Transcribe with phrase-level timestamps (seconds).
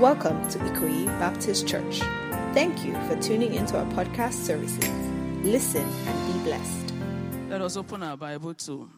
[0.00, 2.00] Welcome to Ikoyi Baptist Church.
[2.52, 4.90] Thank you for tuning into our podcast services.
[5.42, 6.92] Listen and be blessed.
[7.48, 8.90] Let us open our Bible to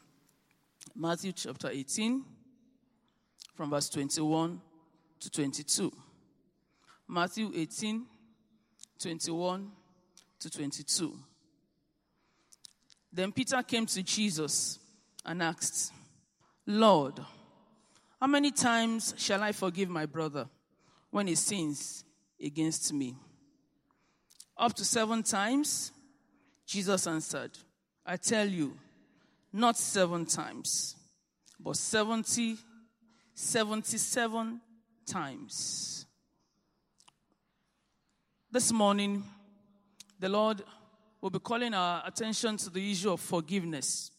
[0.96, 2.24] Matthew chapter 18,
[3.54, 4.60] from verse 21
[5.20, 5.92] to 22.
[7.06, 8.04] Matthew 18,
[9.00, 9.70] 21
[10.40, 11.16] to 22.
[13.12, 14.80] Then Peter came to Jesus
[15.24, 15.92] and asked,
[16.66, 17.20] Lord,
[18.20, 20.48] how many times shall I forgive my brother
[21.10, 22.04] when he sins
[22.42, 23.16] against me?
[24.56, 25.92] Up to seven times?
[26.66, 27.52] Jesus answered,
[28.04, 28.76] I tell you,
[29.52, 30.96] not seven times,
[31.58, 32.56] but 70,
[33.34, 34.60] 77
[35.06, 36.06] times.
[38.50, 39.24] This morning,
[40.18, 40.62] the Lord
[41.20, 44.10] will be calling our attention to the issue of forgiveness.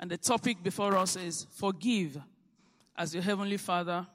[0.00, 2.18] And the topic before us is forgive
[2.96, 4.06] as your heavenly Father.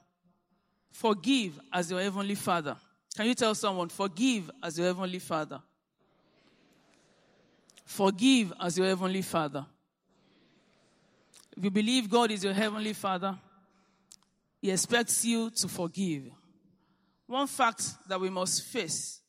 [0.90, 2.76] Forgive as your heavenly Father.
[3.16, 5.60] Can you tell someone, forgive as your heavenly Father?
[7.84, 9.64] Forgive as your heavenly Father.
[11.56, 13.36] If you believe God is your heavenly Father,
[14.60, 16.24] He expects you to forgive.
[17.26, 19.20] One fact that we must face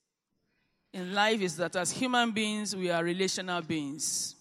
[0.94, 4.36] in life is that as human beings, we are relational beings.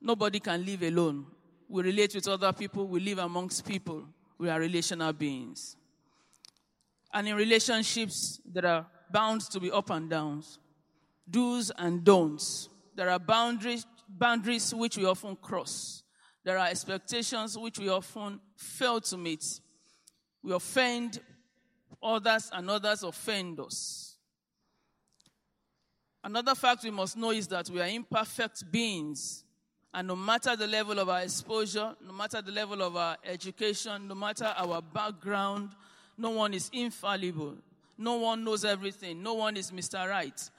[0.00, 1.26] Nobody can live alone.
[1.68, 4.04] We relate with other people, we live amongst people.
[4.38, 5.76] We are relational beings.
[7.12, 10.58] And in relationships, there are bound to be up and downs,
[11.28, 12.68] do's and don'ts.
[12.94, 16.02] There are boundaries, boundaries which we often cross.
[16.44, 19.44] There are expectations which we often fail to meet.
[20.42, 21.20] We offend
[22.02, 24.16] others and others offend us.
[26.22, 29.44] Another fact we must know is that we are imperfect beings.
[29.92, 34.06] And no matter the level of our exposure, no matter the level of our education,
[34.06, 35.70] no matter our background,
[36.20, 37.56] no one is infallible.
[37.96, 39.22] No one knows everything.
[39.22, 40.08] No one is Mr.
[40.08, 40.50] Right.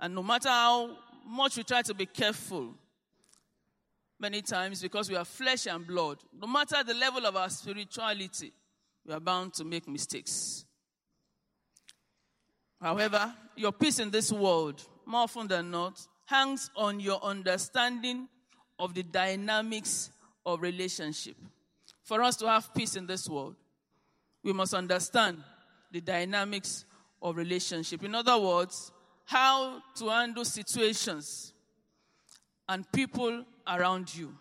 [0.00, 0.96] And no matter how
[1.26, 2.74] much we try to be careful,
[4.18, 8.52] many times because we are flesh and blood, no matter the level of our spirituality,
[9.06, 10.64] we are bound to make mistakes.
[12.80, 18.28] However, your peace in this world, more often than not, hangs on your understanding
[18.78, 20.10] of the dynamics
[20.44, 21.36] of relationship.
[22.02, 23.56] For us to have peace in this world,
[24.48, 25.44] we must understand
[25.92, 26.86] the dynamics
[27.20, 28.02] of relationship.
[28.02, 28.90] In other words,
[29.26, 31.52] how to handle situations
[32.66, 34.34] and people around you,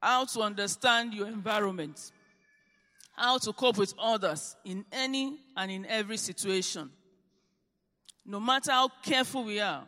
[0.00, 2.12] how to understand your environment,
[3.14, 6.90] how to cope with others in any and in every situation.
[8.24, 9.86] No matter how careful we are,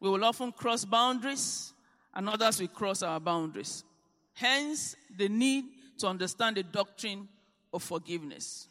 [0.00, 1.74] we will often cross boundaries
[2.14, 3.84] and others will cross our boundaries.
[4.32, 5.66] Hence, the need
[5.98, 7.28] to understand the doctrine
[7.72, 8.68] of forgiveness.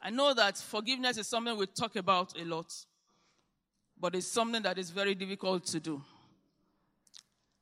[0.00, 2.74] I know that forgiveness is something we talk about a lot,
[4.00, 6.02] but it's something that is very difficult to do.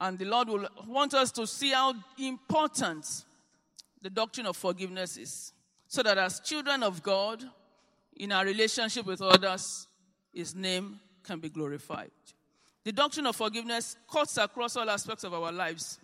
[0.00, 3.24] And the Lord will want us to see how important
[4.00, 5.52] the doctrine of forgiveness is.
[5.88, 7.44] So that as children of God,
[8.16, 9.86] in our relationship with others,
[10.32, 12.10] His name can be glorified.
[12.84, 15.98] The doctrine of forgiveness cuts across all aspects of our lives.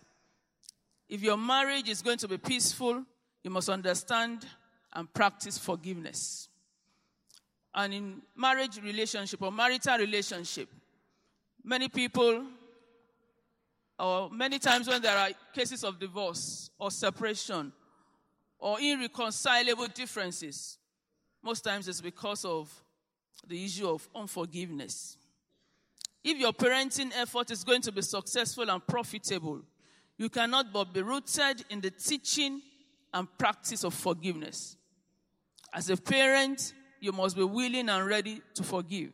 [1.08, 3.04] If your marriage is going to be peaceful,
[3.46, 4.44] you must understand
[4.92, 6.48] and practice forgiveness.
[7.72, 10.68] And in marriage relationship or marital relationship,
[11.62, 12.42] many people,
[14.00, 17.72] or many times when there are cases of divorce or separation
[18.58, 20.78] or irreconcilable differences,
[21.40, 22.68] most times it's because of
[23.46, 25.16] the issue of unforgiveness.
[26.24, 29.62] If your parenting effort is going to be successful and profitable,
[30.18, 32.60] you cannot but be rooted in the teaching
[33.16, 34.77] and practice of forgiveness.
[35.72, 39.10] As a parent, you must be willing and ready to forgive.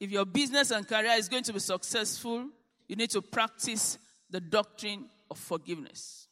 [0.00, 2.48] If your business and career is going to be successful,
[2.88, 3.98] you need to practice
[4.30, 6.26] the doctrine of forgiveness.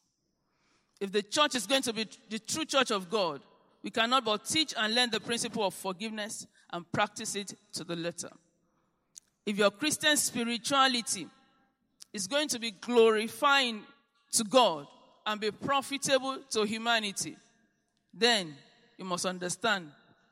[0.99, 3.41] If the church is going to be the true church of God,
[3.81, 7.95] we cannot but teach and learn the principle of forgiveness and practice it to the
[7.95, 8.31] letter.
[9.45, 11.27] If your Christian spirituality
[12.11, 13.83] is going to be glorifying
[14.33, 14.87] to God
[15.27, 17.35] and be profitable to humanity,
[18.13, 18.55] then
[18.97, 19.91] you must understand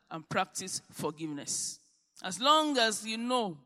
[0.10, 1.80] and practice forgiveness.
[2.24, 3.58] As long as you know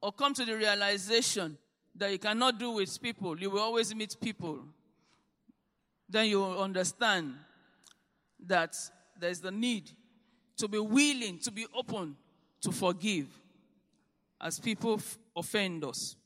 [0.00, 1.58] or come to the realization
[1.94, 4.58] that you cannot do with people, you will always meet people,
[6.08, 7.34] then you will understand
[8.46, 8.74] that
[9.20, 9.90] there's the need
[10.56, 12.16] to be willing, to be open
[12.62, 13.26] to forgive
[14.40, 16.16] as people f- offend us.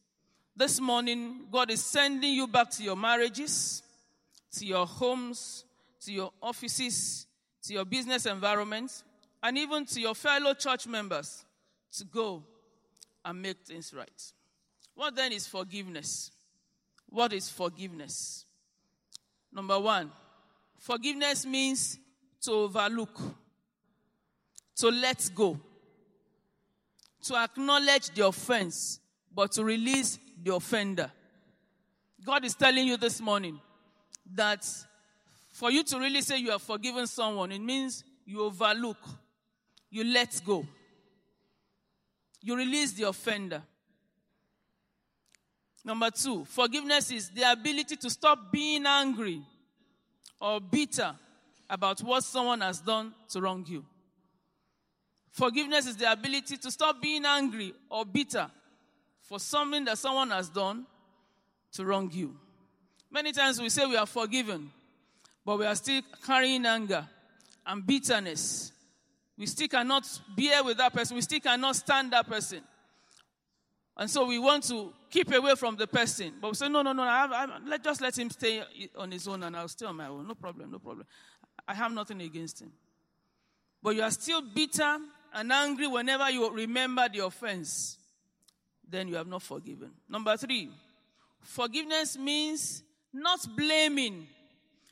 [0.57, 3.83] This morning, God is sending you back to your marriages,
[4.59, 5.65] to your homes,
[6.01, 7.27] to your offices,
[7.63, 9.03] to your business environment,
[9.43, 11.45] and even to your fellow church members
[11.93, 12.43] to go
[13.25, 14.33] and make things right.
[14.95, 16.31] What then is forgiveness?
[17.09, 18.45] What is forgiveness?
[19.53, 20.11] Number one,
[20.79, 21.99] forgiveness means
[22.43, 23.19] to overlook,
[24.77, 25.59] to let go,
[27.23, 29.01] to acknowledge the offense,
[29.35, 31.11] but to release the offender.
[32.25, 33.61] God is telling you this morning
[34.35, 34.67] that
[35.53, 38.99] for you to really say you have forgiven someone, it means you overlook,
[39.91, 40.67] you let go,
[42.41, 43.63] you release the offender.
[45.85, 49.41] Number two, forgiveness is the ability to stop being angry
[50.41, 51.15] or bitter
[51.71, 53.85] about what someone has done to wrong you.
[55.31, 58.51] Forgiveness is the ability to stop being angry or bitter
[59.23, 60.87] for something that someone has done
[61.73, 62.35] to wrong you.
[63.11, 64.71] Many times we say we are forgiven,
[65.45, 67.07] but we are still carrying anger
[67.67, 68.73] and bitterness.
[69.37, 70.05] We still cannot
[70.37, 71.15] bear with that person.
[71.15, 72.61] We still cannot stand that person.
[73.97, 76.35] And so we want to keep away from the person.
[76.41, 78.63] But we say, no, no, no, I have, I have, let, just let him stay
[78.97, 80.27] on his own and I'll stay on my own.
[80.27, 81.07] No problem, no problem.
[81.67, 82.73] I have nothing against him.
[83.83, 84.99] But you are still bitter
[85.35, 87.99] and angry whenever you remember the offense.
[88.89, 89.91] Then you have not forgiven.
[90.09, 90.71] Number three,
[91.43, 92.83] forgiveness means
[93.13, 94.27] not blaming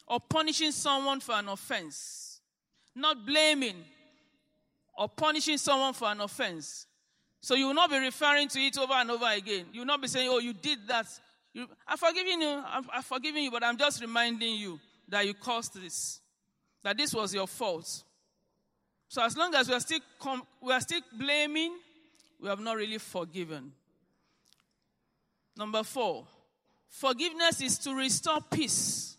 [0.06, 2.40] or punishing someone for an offense.
[2.94, 3.76] Not blaming
[4.96, 6.86] or punishing someone for an offense.
[7.40, 9.66] So you will not be referring to it over and over again.
[9.72, 11.06] You will not be saying, oh, you did that.
[11.52, 12.62] You, I've forgiven you.
[12.66, 16.20] I've, I've forgiven you, but I'm just reminding you that you caused this,
[16.82, 18.02] that this was your fault.
[19.08, 21.76] So as long as we are still, com- we are still blaming,
[22.40, 23.72] we have not really forgiven.
[25.56, 26.26] Number four,
[26.88, 29.16] forgiveness is to restore peace.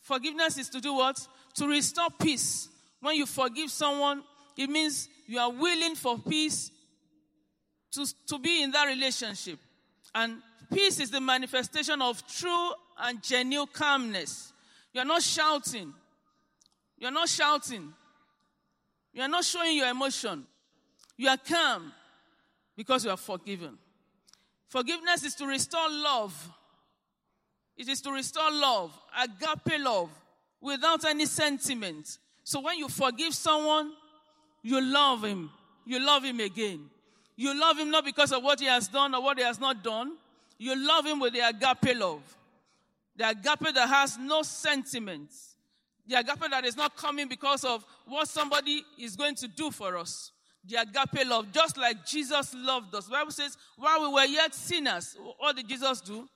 [0.00, 1.18] Forgiveness is to do what?
[1.54, 2.68] To restore peace.
[3.00, 4.22] When you forgive someone,
[4.56, 6.70] it means you are willing for peace
[7.92, 9.58] to, to be in that relationship.
[10.14, 10.38] And
[10.72, 14.52] peace is the manifestation of true and genuine calmness.
[14.92, 15.94] You're not shouting.
[16.98, 17.92] You're not shouting.
[19.12, 20.46] You are not showing your emotion.
[21.16, 21.92] You are calm
[22.76, 23.78] because you are forgiven.
[24.68, 26.50] Forgiveness is to restore love.
[27.80, 30.10] It is to restore love, agape love,
[30.60, 32.18] without any sentiment.
[32.44, 33.92] So when you forgive someone,
[34.62, 35.50] you love him.
[35.86, 36.90] You love him again.
[37.36, 39.82] You love him not because of what he has done or what he has not
[39.82, 40.12] done.
[40.58, 42.20] You love him with the agape love.
[43.16, 45.54] The agape that has no sentiments.
[46.06, 49.96] The agape that is not coming because of what somebody is going to do for
[49.96, 50.32] us.
[50.66, 53.06] The agape love, just like Jesus loved us.
[53.06, 56.28] The Bible says, while we were yet sinners, what did Jesus do?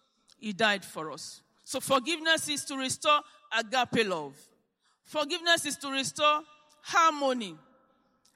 [0.44, 1.40] He died for us.
[1.64, 3.20] So forgiveness is to restore
[3.58, 4.36] agape love.
[5.06, 6.42] Forgiveness is to restore
[6.82, 7.56] harmony.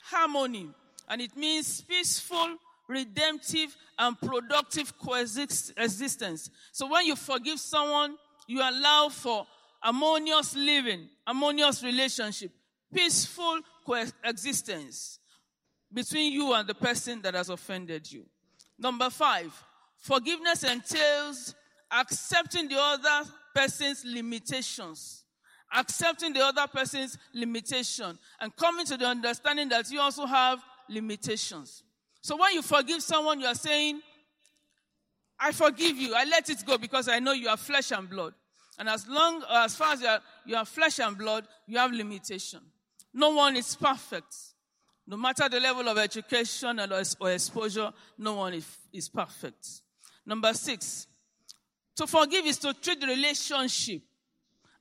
[0.00, 0.70] Harmony
[1.06, 2.56] and it means peaceful,
[2.88, 6.48] redemptive, and productive coexistence.
[6.72, 8.16] So when you forgive someone,
[8.46, 9.46] you allow for
[9.80, 12.52] harmonious living, harmonious relationship,
[12.90, 15.18] peaceful coexistence
[15.92, 18.24] between you and the person that has offended you.
[18.78, 19.52] Number five,
[19.98, 21.54] forgiveness entails
[21.90, 25.24] accepting the other person's limitations.
[25.74, 31.82] Accepting the other person's limitation and coming to the understanding that you also have limitations.
[32.22, 34.00] So when you forgive someone, you are saying,
[35.38, 36.14] I forgive you.
[36.14, 38.32] I let it go because I know you are flesh and blood.
[38.78, 41.92] And as long as far as you are, you are flesh and blood, you have
[41.92, 42.60] limitation.
[43.12, 44.34] No one is perfect.
[45.06, 49.66] No matter the level of education or exposure, no one is, is perfect.
[50.24, 51.06] Number six,
[51.98, 54.02] to forgive is to treat the relationship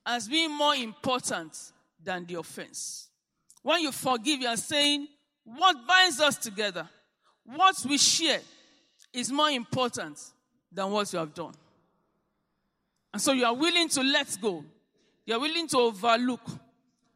[0.06, 1.58] as being more important
[2.04, 3.10] than the offense.
[3.64, 5.08] When you forgive, you are saying,
[5.44, 6.88] what binds us together,
[7.44, 8.40] what we share,
[9.12, 10.20] is more important
[10.72, 11.54] than what you have done.
[13.12, 14.64] And so you are willing to let go.
[15.26, 16.42] You are willing to overlook.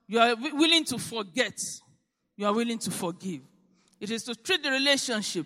[0.08, 1.62] You are willing to forget.
[2.36, 3.42] You are willing to forgive.
[4.00, 5.46] It is to treat the relationship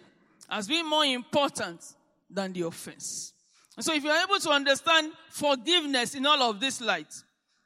[0.49, 1.83] as being more important
[2.29, 3.33] than the offense.
[3.79, 7.13] So if you are able to understand forgiveness in all of this light,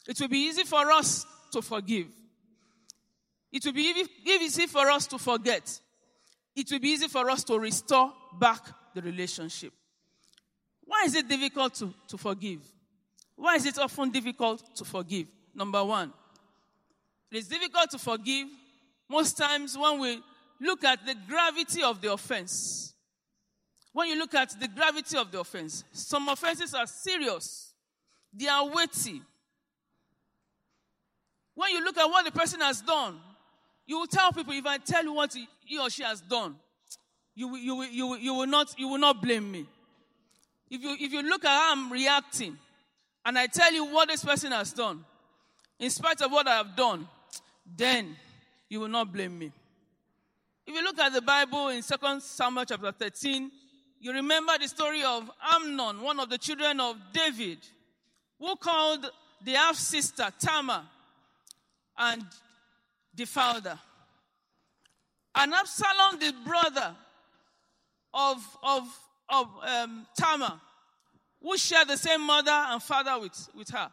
[0.07, 2.07] it will be easy for us to forgive.
[3.51, 3.93] It will be
[4.25, 5.79] easy for us to forget.
[6.55, 8.61] It will be easy for us to restore back
[8.93, 9.73] the relationship.
[10.83, 12.61] Why is it difficult to, to forgive?
[13.35, 15.27] Why is it often difficult to forgive?
[15.53, 16.11] Number one,
[17.31, 18.47] it is difficult to forgive
[19.07, 20.21] most times when we
[20.59, 22.93] look at the gravity of the offense.
[23.99, 27.73] When you look at the gravity of the offense, some offenses are serious,
[28.33, 29.21] they are weighty,
[31.53, 33.19] when you look at what the person has done,
[33.85, 36.55] you will tell people, if I tell you what he or she has done,
[37.35, 39.65] you, you, you, you, will not, you will not blame me.
[40.69, 42.57] If you, if you look at how I'm reacting,
[43.25, 45.03] and I tell you what this person has done,
[45.77, 47.05] in spite of what I have done,
[47.75, 48.15] then
[48.69, 49.51] you will not blame me.
[50.65, 53.51] If you look at the Bible in 2 Samuel chapter 13,
[54.01, 57.57] you remember the story of Amnon, one of the children of David,
[58.39, 59.09] who called
[59.43, 60.83] the half sister Tamar
[61.97, 62.23] and
[63.13, 63.79] defiled her.
[65.35, 66.95] And Absalom, the brother
[68.13, 70.59] of, of, of um, Tamar,
[71.41, 73.91] who shared the same mother and father with, with her,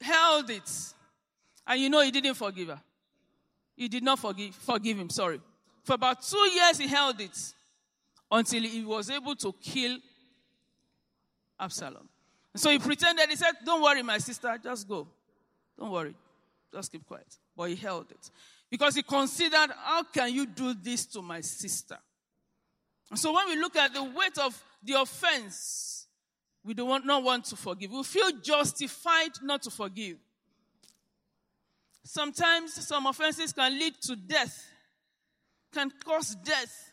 [0.00, 0.70] held it.
[1.66, 2.80] And you know he didn't forgive her.
[3.76, 5.40] He did not forgive, forgive him, sorry.
[5.84, 7.54] For about two years he held it
[8.30, 9.98] until he was able to kill
[11.58, 12.08] Absalom.
[12.52, 15.08] And so he pretended, he said, Don't worry, my sister, just go.
[15.78, 16.14] Don't worry.
[16.72, 17.26] Just keep quiet.
[17.56, 18.30] But he held it.
[18.70, 21.98] Because he considered, How can you do this to my sister?
[23.10, 26.06] And so when we look at the weight of the offense,
[26.64, 27.92] we do not want to forgive.
[27.92, 30.16] We feel justified not to forgive.
[32.02, 34.64] Sometimes some offenses can lead to death,
[35.72, 36.92] can cause death.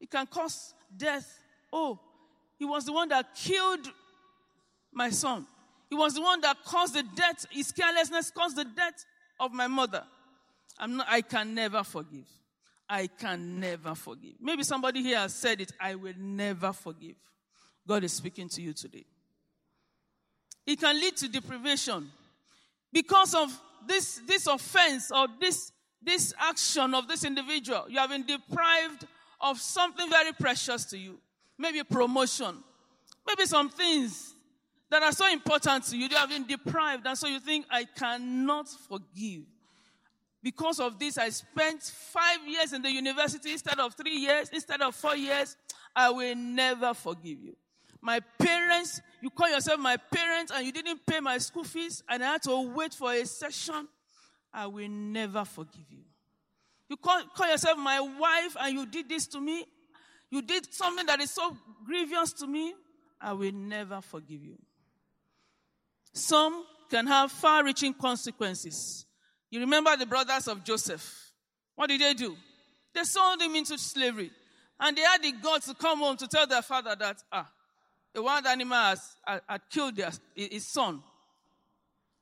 [0.00, 1.38] It can cause death.
[1.72, 1.98] Oh,
[2.58, 3.90] he was the one that killed
[4.92, 5.46] my son.
[5.88, 9.04] He was the one that caused the death, his carelessness caused the death
[9.38, 10.02] of my mother.
[10.78, 12.26] I'm not, I can never forgive.
[12.88, 14.34] I can never forgive.
[14.40, 15.72] Maybe somebody here has said it.
[15.80, 17.16] I will never forgive.
[17.86, 19.04] God is speaking to you today.
[20.66, 22.10] It can lead to deprivation
[22.92, 25.72] because of this, this offense or this,
[26.02, 27.86] this action of this individual.
[27.88, 29.06] You have been deprived
[29.40, 31.18] of something very precious to you.
[31.58, 32.62] Maybe promotion.
[33.26, 34.34] Maybe some things
[34.90, 36.08] that are so important to you.
[36.08, 37.06] You have been deprived.
[37.06, 39.42] And so you think, I cannot forgive.
[40.42, 44.80] Because of this, I spent five years in the university instead of three years, instead
[44.80, 45.56] of four years.
[45.94, 47.56] I will never forgive you.
[48.00, 52.22] My parents, you call yourself my parents and you didn't pay my school fees and
[52.22, 53.88] I had to wait for a session.
[54.52, 56.04] I will never forgive you.
[56.88, 59.64] You call, call yourself my wife and you did this to me.
[60.30, 62.74] You did something that is so grievous to me.
[63.20, 64.58] I will never forgive you.
[66.12, 69.06] Some can have far reaching consequences.
[69.50, 71.32] You remember the brothers of Joseph.
[71.74, 72.36] What did they do?
[72.94, 74.30] They sold him into slavery.
[74.78, 77.50] And they had the guts to come home to tell their father that, ah,
[78.14, 81.02] a wild animal has, had killed their, his son.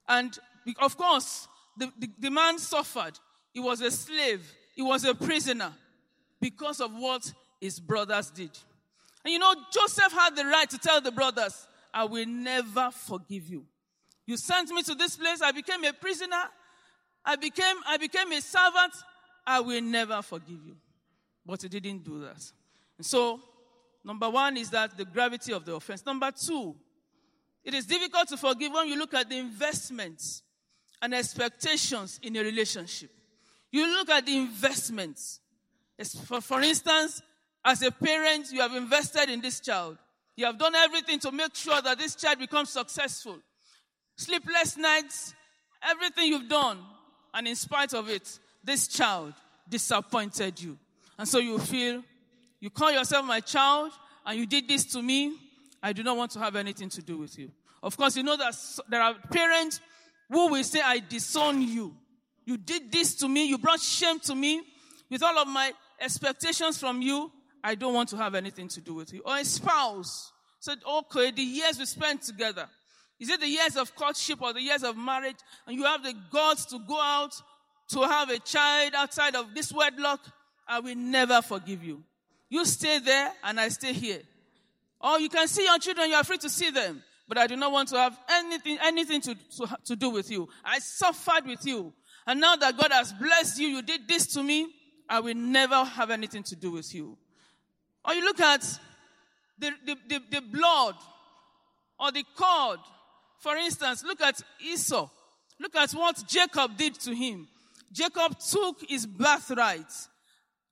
[0.09, 0.37] And
[0.80, 3.18] of course, the, the, the man suffered.
[3.54, 4.52] He was a slave.
[4.75, 5.73] He was a prisoner
[6.40, 8.50] because of what his brothers did.
[9.25, 13.49] And you know, Joseph had the right to tell the brothers, I will never forgive
[13.49, 13.64] you.
[14.26, 15.40] You sent me to this place.
[15.40, 16.42] I became a prisoner.
[17.25, 18.92] I became, I became a servant.
[19.46, 20.76] I will never forgive you.
[21.46, 22.42] But he didn't do that.
[22.99, 23.40] And so,
[24.04, 26.04] number one is that the gravity of the offense.
[26.04, 26.75] Number two,
[27.62, 30.42] it is difficult to forgive when you look at the investments
[31.00, 33.11] and expectations in a relationship.
[33.75, 35.40] You look at the investments.
[36.26, 37.21] For, for instance,
[37.64, 39.99] as a parent, you have invested in this child.
[40.37, 43.40] You have done everything to make sure that this child becomes successful
[44.16, 45.35] sleepless nights,
[45.83, 46.78] everything you've done.
[47.35, 49.35] And in spite of it, this child
[49.69, 50.78] disappointed you.
[51.19, 52.04] And so you feel,
[52.61, 53.90] you call yourself my child,
[54.25, 55.37] and you did this to me.
[55.83, 57.50] I do not want to have anything to do with you.
[57.83, 58.54] Of course, you know that
[58.88, 59.81] there are parents
[60.31, 61.97] who will say, I disown you.
[62.45, 63.47] You did this to me.
[63.47, 64.63] You brought shame to me.
[65.11, 67.31] With all of my expectations from you,
[67.63, 69.23] I don't want to have anything to do with you.
[69.25, 72.69] Or a spouse said, okay, the years we spent together,
[73.21, 75.37] is it the years of courtship or the years of marriage?
[75.67, 77.35] And you have the guts to go out
[77.91, 80.21] to have a child outside of this wedlock?
[80.67, 82.03] I will never forgive you.
[82.49, 84.21] You stay there and I stay here.
[85.01, 87.03] Or you can see your children, you are free to see them.
[87.27, 90.49] But I do not want to have anything, anything to, to, to do with you.
[90.65, 91.93] I suffered with you.
[92.26, 94.69] And now that God has blessed you, you did this to me,
[95.09, 97.19] I will never have anything to do with you.
[98.04, 98.62] Or you look at
[99.59, 100.95] the, the, the, the blood
[101.99, 102.81] or the cord
[103.45, 105.07] for instance, look at Esau.
[105.61, 107.47] Look at what Jacob did to him.
[107.93, 109.93] Jacob took his birthright.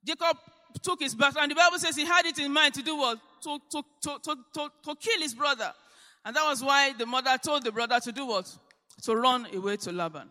[0.03, 0.39] Jacob
[0.83, 1.43] took his birthright.
[1.43, 3.19] And the Bible says he had it in mind to do what?
[3.43, 5.71] To, to, to, to, to, to kill his brother.
[6.25, 8.51] And that was why the mother told the brother to do what?
[9.03, 10.31] To run away to Laban.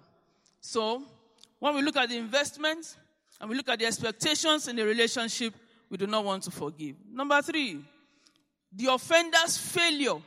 [0.62, 1.04] So,
[1.60, 2.96] when we look at the investment
[3.40, 5.54] and we look at the expectations in the relationship,
[5.90, 6.96] we do not want to forgive.
[7.12, 7.80] Number three,
[8.72, 10.22] the offender's failure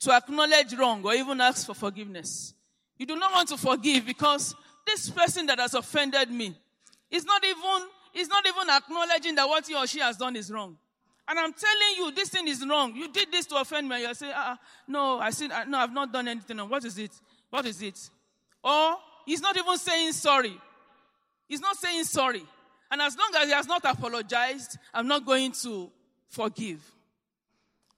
[0.00, 2.52] to acknowledge wrong or even ask for forgiveness.
[2.98, 4.54] You do not want to forgive because
[4.84, 6.54] this person that has offended me
[7.10, 10.50] is not even, is not even acknowledging that what he or she has done is
[10.50, 10.76] wrong.
[11.28, 12.96] And I'm telling you, this thing is wrong.
[12.96, 14.00] You did this to offend me.
[14.00, 16.70] You're saying, uh, no, I uh, no, I've not done anything wrong.
[16.70, 17.12] What is it?
[17.50, 17.98] What is it?
[18.64, 18.96] Or
[19.28, 20.58] he's not even saying sorry.
[21.46, 22.42] He's not saying sorry.
[22.90, 25.90] And as long as he has not apologized, I'm not going to
[26.28, 26.80] forgive.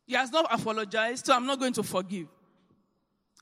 [0.07, 2.27] He has not apologized, so I'm not going to forgive.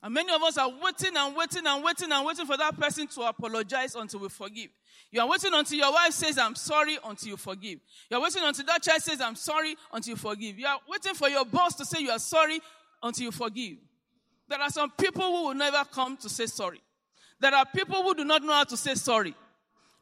[0.03, 3.07] And many of us are waiting and waiting and waiting and waiting for that person
[3.07, 4.69] to apologize until we forgive.
[5.11, 7.79] You are waiting until your wife says, I'm sorry, until you forgive.
[8.09, 10.59] You are waiting until that child says, I'm sorry, until you forgive.
[10.59, 12.59] You are waiting for your boss to say you are sorry
[13.01, 13.77] until you forgive.
[14.47, 16.81] There are some people who will never come to say sorry.
[17.39, 19.33] There are people who do not know how to say sorry.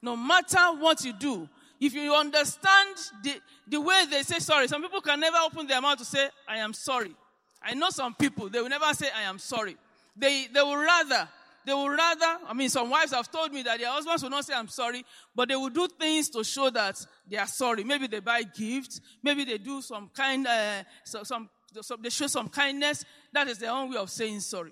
[0.02, 1.48] No matter what you do,
[1.80, 3.36] if you understand the,
[3.68, 6.58] the way they say sorry, some people can never open their mouth to say, I
[6.58, 7.16] am sorry.
[7.62, 9.78] I know some people, they will never say, I am sorry.
[10.16, 11.28] They, they will rather,
[11.66, 14.46] they will rather, I mean, some wives have told me that their husbands will not
[14.46, 17.84] say, I'm sorry, but they will do things to show that they are sorry.
[17.84, 21.50] Maybe they buy gifts, maybe they do some kind, uh, so, some,
[21.82, 23.06] so they show some kindness.
[23.34, 24.72] That is their own way of saying sorry.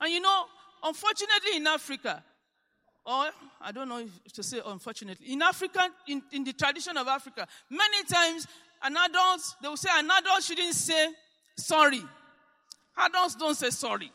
[0.00, 0.44] And you know,
[0.82, 2.22] unfortunately in Africa,
[3.04, 3.26] or
[3.60, 7.46] I don't know if to say unfortunately, in Africa, in, in the tradition of Africa,
[7.70, 8.46] many times
[8.82, 11.08] an adult, they will say an adult shouldn't say
[11.56, 12.02] sorry.
[12.96, 14.10] Adults don't say sorry.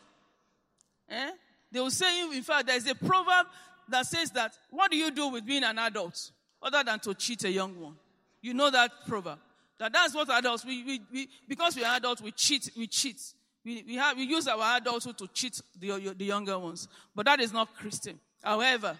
[1.09, 1.31] Eh?
[1.71, 3.47] They will say, in fact, there's a proverb
[3.89, 6.31] that says that, what do you do with being an adult
[6.62, 7.95] other than to cheat a young one?
[8.41, 9.39] You know that proverb.
[9.79, 13.21] That that's what adults, we, we, we because we are adults, we cheat, we cheat.
[13.67, 16.88] We, we, have, we use our adulthood to cheat the, the younger ones.
[17.13, 18.17] But that is not Christian.
[18.41, 18.97] However,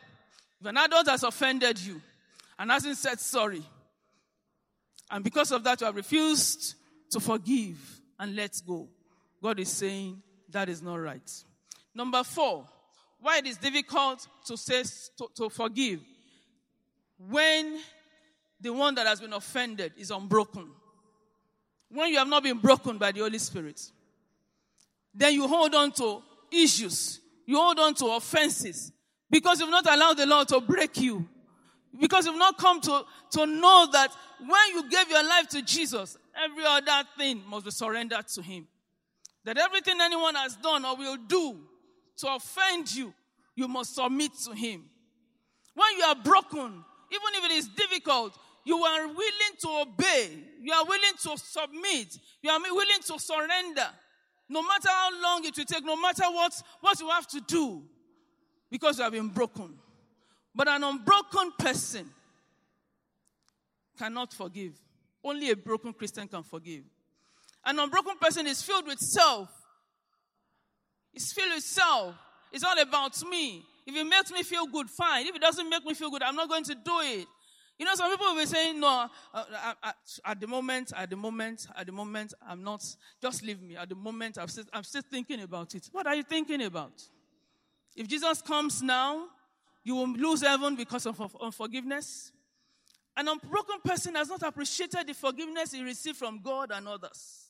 [0.60, 2.02] if an adult has offended you
[2.60, 3.64] and hasn't said sorry,
[5.10, 6.76] and because of that you have refused
[7.12, 7.78] to forgive
[8.20, 8.90] and let go,
[9.42, 11.32] God is saying that is not right.
[11.96, 12.66] Number four,
[13.22, 14.84] why it is difficult to say
[15.18, 16.02] to, to forgive
[17.18, 17.80] when
[18.60, 20.68] the one that has been offended is unbroken.
[21.90, 23.80] When you have not been broken by the Holy Spirit,
[25.18, 28.92] then you hold on to issues, you hold on to offenses
[29.30, 31.28] because you've not allowed the Lord to break you.
[32.00, 36.16] Because you've not come to, to know that when you gave your life to Jesus,
[36.36, 38.68] every other thing must be surrendered to Him.
[39.46, 41.58] That everything anyone has done or will do
[42.18, 43.14] to offend you,
[43.56, 44.84] you must submit to him.
[45.74, 50.30] When you are broken, even if it is difficult, you are willing to obey.
[50.62, 52.18] You are willing to submit.
[52.42, 53.88] You are willing to surrender.
[54.50, 57.84] No matter how long it will take, no matter what, what you have to do,
[58.70, 59.74] because you have been broken.
[60.56, 62.10] But an unbroken person
[63.98, 64.74] cannot forgive.
[65.24, 66.84] Only a broken Christian can forgive.
[67.66, 69.50] An unbroken person is filled with self
[71.18, 72.14] it's filled with self.
[72.52, 73.66] It's all about me.
[73.88, 75.26] If it makes me feel good, fine.
[75.26, 77.28] If it doesn't make me feel good, I'm not going to do it.
[77.78, 79.92] You know, some people will be saying, no, uh, uh, uh,
[80.26, 82.84] at the moment, at the moment, at the moment, I'm not,
[83.22, 83.76] just leave me.
[83.76, 85.88] At the moment, I'm still, I'm still thinking about it.
[85.92, 87.04] What are you thinking about?
[87.96, 89.28] If Jesus comes now,
[89.84, 92.32] you will lose heaven because of unforgiveness.
[93.16, 97.48] An unbroken person has not appreciated the forgiveness he received from God and others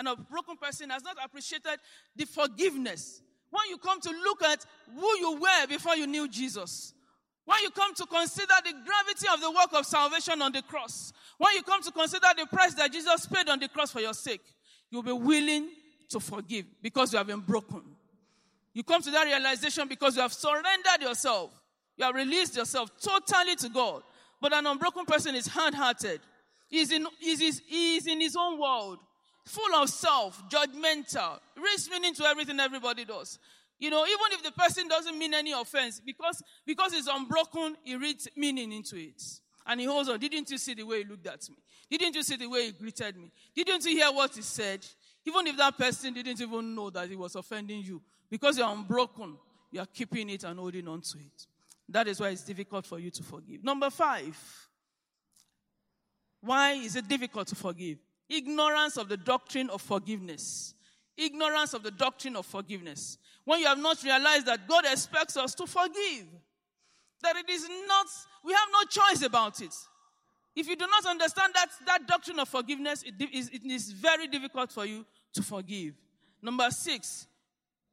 [0.00, 1.78] and a broken person has not appreciated
[2.16, 3.20] the forgiveness.
[3.50, 4.64] When you come to look at
[4.94, 6.94] who you were before you knew Jesus,
[7.44, 11.12] when you come to consider the gravity of the work of salvation on the cross,
[11.38, 14.14] when you come to consider the price that Jesus paid on the cross for your
[14.14, 14.42] sake,
[14.90, 15.68] you'll be willing
[16.10, 17.82] to forgive because you have been broken.
[18.72, 21.50] You come to that realization because you have surrendered yourself.
[21.96, 24.02] You have released yourself totally to God.
[24.40, 26.20] But an unbroken person is hard hearted.
[26.68, 29.00] He's in, he's, he's in his own world
[29.44, 33.38] full of self, judgmental, reads meaning to everything everybody does.
[33.80, 37.96] You know, even if the person doesn't mean any offense, because, because it's unbroken, he
[37.96, 39.22] reads meaning into it.
[39.66, 40.18] And he holds on.
[40.18, 41.56] Didn't you see the way he looked at me?
[41.90, 43.32] Didn't you see the way he greeted me?
[43.56, 44.86] Didn't you hear what he said?
[45.24, 49.36] Even if that person didn't even know that he was offending you, because you're unbroken,
[49.72, 51.46] you are keeping it and holding on to it.
[51.88, 53.64] That is why it's difficult for you to forgive.
[53.64, 54.36] Number five.
[56.40, 57.98] Why is it difficult to forgive?
[58.28, 60.74] Ignorance of the doctrine of forgiveness.
[61.16, 63.18] Ignorance of the doctrine of forgiveness.
[63.44, 66.26] When you have not realized that God expects us to forgive,
[67.22, 68.06] that it is not,
[68.44, 69.74] we have no choice about it.
[70.54, 74.26] If you do not understand that, that doctrine of forgiveness, it is, it is very
[74.26, 75.94] difficult for you to forgive.
[76.42, 77.26] Number six,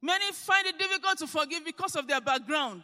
[0.02, 2.84] many find it difficult to forgive because of their background.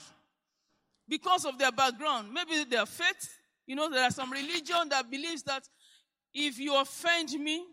[1.08, 2.32] Because of their background.
[2.32, 3.40] Maybe their faith.
[3.66, 5.64] You know, there are some religion that believes that
[6.34, 7.66] if you offend me,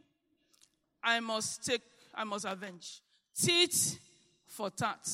[1.02, 1.82] I must take,
[2.14, 3.00] I must avenge.
[3.34, 3.98] Tit
[4.50, 5.08] for tat.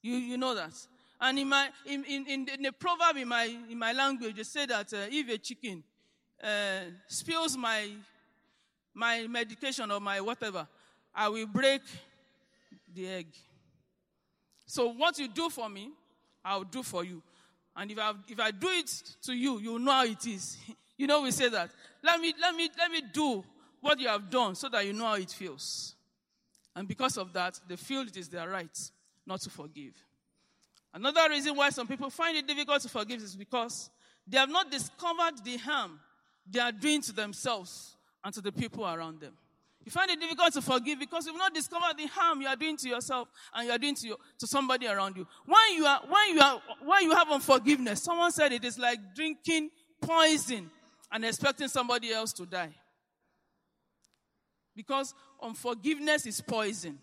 [0.00, 0.72] You, you know that.
[1.20, 4.64] And in my in, in, in the proverb in my in my language, they say
[4.64, 5.84] that uh, if a chicken
[6.42, 7.90] uh, spills my
[8.94, 10.66] my medication or my whatever,
[11.14, 11.82] I will break
[12.94, 13.26] the egg.
[14.64, 15.90] So what you do for me,
[16.42, 17.22] I'll do for you.
[17.76, 18.90] And if I if I do it
[19.22, 20.56] to you, you know how it is.
[20.96, 21.70] you know we say that.
[22.02, 23.44] Let me let me let me do
[23.82, 25.94] what you have done so that you know how it feels.
[26.74, 28.78] And because of that, they feel it is their right
[29.26, 29.94] not to forgive.
[30.92, 33.90] Another reason why some people find it difficult to forgive is because
[34.26, 36.00] they have not discovered the harm
[36.50, 39.32] they are doing to themselves and to the people around them.
[39.84, 42.76] You find it difficult to forgive because you've not discovered the harm you are doing
[42.76, 45.26] to yourself and you are doing to, your, to somebody around you.
[45.46, 48.98] When you are, when you are, when you have unforgiveness, someone said it is like
[49.14, 50.70] drinking poison
[51.10, 52.74] and expecting somebody else to die.
[54.74, 56.98] Because unforgiveness is poison.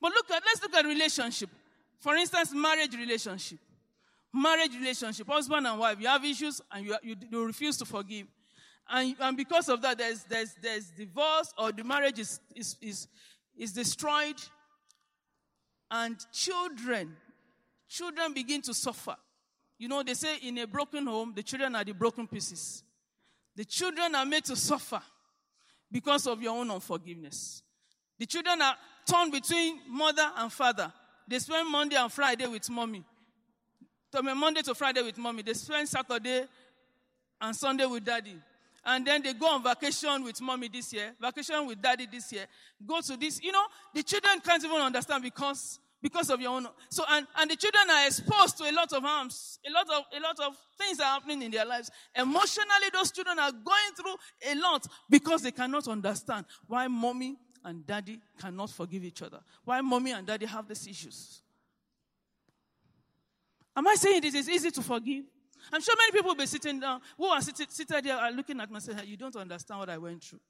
[0.00, 1.50] But look at, let's look at relationship.
[1.98, 3.58] For instance, marriage relationship.
[4.32, 8.26] Marriage relationship, husband and wife, you have issues and you, you, you refuse to forgive.
[8.88, 13.08] And, and because of that, there's, there's, there's divorce or the marriage is, is, is,
[13.56, 14.36] is destroyed.
[15.90, 17.16] And children,
[17.88, 19.16] children begin to suffer.
[19.78, 22.82] You know, they say in a broken home, the children are the broken pieces.
[23.56, 25.00] The children are made to suffer
[25.90, 27.62] because of your own unforgiveness.
[28.18, 28.74] The children are
[29.08, 30.92] torn between mother and father.
[31.26, 33.04] They spend Monday and Friday with mommy.
[34.22, 35.42] Monday to Friday with mommy.
[35.42, 36.44] They spend Saturday
[37.40, 38.36] and Sunday with daddy.
[38.84, 42.46] And then they go on vacation with mommy this year, vacation with daddy this year.
[42.86, 43.42] Go to this.
[43.42, 46.66] You know, the children can't even understand because because of your own.
[46.90, 50.04] So and, and the children are exposed to a lot of harms, a lot of
[50.16, 51.90] a lot of things are happening in their lives.
[52.14, 54.14] Emotionally, those children are going through
[54.50, 59.40] a lot because they cannot understand why mommy and daddy cannot forgive each other.
[59.64, 61.42] Why mommy and daddy have these issues.
[63.76, 65.24] Am I saying this is easy to forgive?
[65.72, 67.66] I'm sure many people will be sitting down, who are sitting,
[68.02, 70.40] there are looking at me and saying, You don't understand what I went through.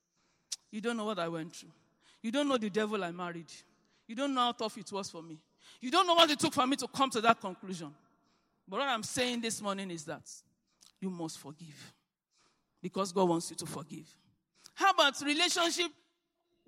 [0.70, 1.70] You don't know what I went through.
[2.22, 3.50] You don't know the devil I married.
[4.08, 5.38] You don't know how tough it was for me.
[5.80, 7.94] You don't know what it took for me to come to that conclusion.
[8.66, 10.22] But what I'm saying this morning is that
[11.00, 11.92] you must forgive
[12.82, 14.08] because God wants you to forgive.
[14.74, 15.90] How about relationship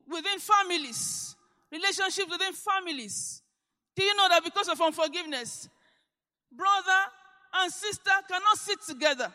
[0.08, 1.34] within families?
[1.72, 3.42] Relationship within families.
[3.96, 5.68] Do you know that because of unforgiveness,
[6.52, 7.00] brother
[7.54, 9.32] and sister cannot sit together?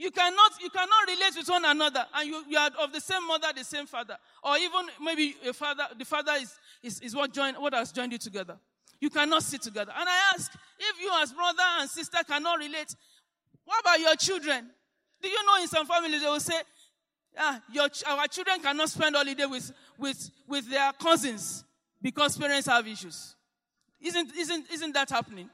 [0.00, 3.26] You cannot, you cannot relate with one another, and you, you are of the same
[3.26, 5.88] mother, the same father, or even maybe a father.
[5.94, 8.56] The father is, is, is what joined, what has joined you together.
[8.98, 9.92] You cannot sit together.
[9.94, 12.96] And I ask, if you as brother and sister cannot relate,
[13.66, 14.70] what about your children?
[15.20, 16.58] Do you know in some families they will say,
[17.36, 21.62] ah, your, our children cannot spend holiday with, with, with their cousins
[22.00, 23.36] because parents have issues.
[24.00, 25.50] Isn't, isn't, isn't that happening?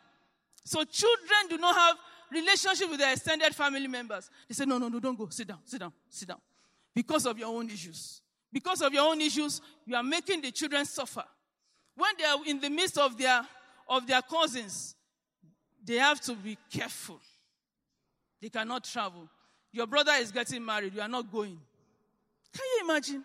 [0.64, 1.96] So children do not have
[2.30, 4.30] relationship with their extended family members.
[4.48, 5.28] They say, no, no, no, don't go.
[5.28, 6.40] Sit down, sit down, sit down.
[6.94, 8.20] Because of your own issues.
[8.52, 11.24] Because of your own issues, you are making the children suffer.
[11.96, 13.46] When they are in the midst of their,
[13.88, 14.94] of their cousins,
[15.84, 17.20] they have to be careful.
[18.40, 19.28] They cannot travel.
[19.72, 21.58] Your brother is getting married, you are not going.
[22.52, 23.24] Can you imagine?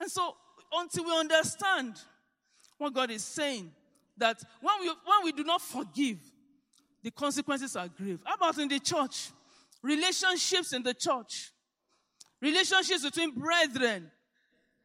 [0.00, 0.34] And so,
[0.72, 2.00] until we understand
[2.78, 3.70] what God is saying,
[4.18, 6.18] that when we, when we do not forgive,
[7.02, 8.20] the consequences are grave.
[8.24, 9.30] How about in the church?
[9.82, 11.52] Relationships in the church.
[12.40, 14.10] Relationships between brethren.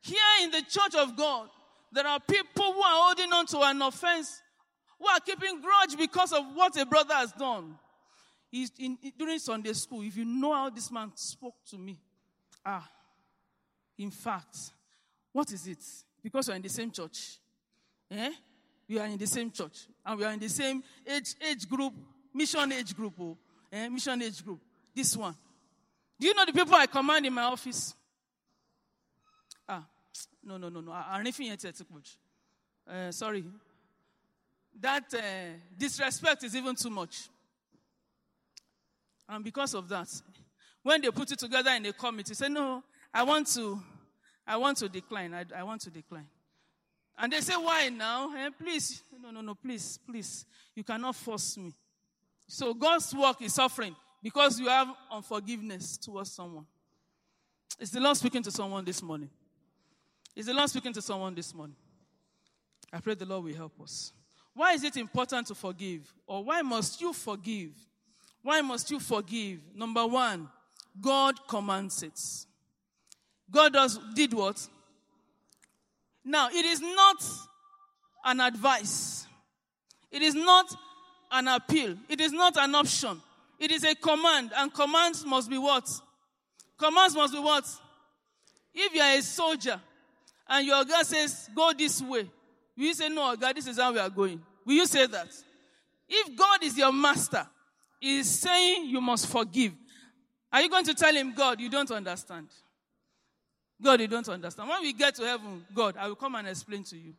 [0.01, 1.49] Here in the church of God,
[1.91, 4.41] there are people who are holding on to an offense,
[4.99, 7.75] who are keeping grudge because of what a brother has done.
[8.51, 11.99] He's in, during Sunday school, if you know how this man spoke to me,
[12.65, 12.87] ah,
[13.97, 14.57] in fact,
[15.31, 15.83] what is it?
[16.21, 17.39] Because we're in the same church.
[18.11, 18.31] Eh?
[18.93, 21.93] We are in the same church and we are in the same age, age group,
[22.33, 23.37] mission age group, oh,
[23.71, 24.59] eh, mission age group.
[24.95, 25.35] This one.
[26.19, 27.95] Do you know the people I command in my office?
[29.67, 29.83] Ah,
[30.43, 30.95] no, no, no, no.
[31.15, 33.43] Anything yet, uh, sorry.
[34.79, 35.19] That uh,
[35.77, 37.29] disrespect is even too much.
[39.27, 40.07] And because of that,
[40.83, 43.81] when they put it together in a committee, say, no, I want to,
[44.45, 45.33] I want to decline.
[45.33, 46.27] I, I want to decline.
[47.17, 48.33] And they say, Why now?
[48.35, 49.03] Eh, please.
[49.21, 50.45] No, no, no, please, please.
[50.75, 51.73] You cannot force me.
[52.47, 56.65] So God's work is suffering because you have unforgiveness towards someone.
[57.79, 59.29] Is the Lord speaking to someone this morning?
[60.35, 61.75] Is the Lord speaking to someone this morning?
[62.91, 64.11] I pray the Lord will help us.
[64.53, 66.11] Why is it important to forgive?
[66.27, 67.71] Or why must you forgive?
[68.41, 69.59] Why must you forgive?
[69.73, 70.49] Number one,
[71.01, 72.19] God commands it.
[73.49, 74.67] God does did what?
[76.25, 77.23] Now, it is not
[78.25, 79.27] an advice.
[80.11, 80.73] It is not
[81.31, 81.97] an appeal.
[82.07, 83.21] It is not an option.
[83.59, 85.89] It is a command, and commands must be what?
[86.77, 87.65] Commands must be what?
[88.73, 89.79] If you are a soldier
[90.47, 92.29] and your God says, go this way,
[92.77, 94.41] will you say, no, God, this is how we are going?
[94.65, 95.27] Will you say that?
[96.09, 97.47] If God is your master,
[97.99, 99.73] He is saying you must forgive.
[100.51, 102.47] Are you going to tell him, God, you don't understand?
[103.81, 104.69] God, you don't understand.
[104.69, 107.13] When we get to heaven, God, I will come and explain to you.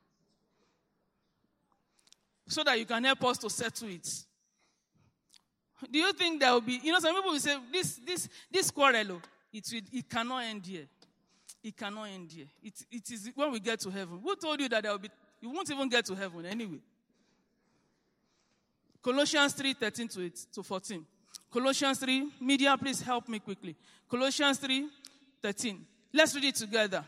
[2.47, 4.09] So that you can help us to settle it.
[5.91, 8.71] Do you think there will be, you know, some people will say, this, this, this
[8.71, 10.87] quarrel, oh, it, will, it cannot end here.
[11.63, 12.47] It cannot end here.
[12.63, 14.21] It, it is when we get to heaven.
[14.23, 16.81] Who told you that there will be, you won't even get to heaven anyway.
[19.03, 21.05] Colossians 3 13 to, 8, to 14.
[21.51, 23.77] Colossians 3, media, please help me quickly.
[24.09, 24.89] Colossians 3
[25.43, 25.87] 13.
[26.15, 27.05] Let's read it together.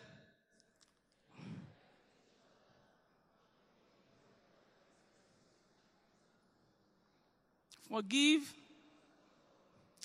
[7.88, 8.52] Forgive.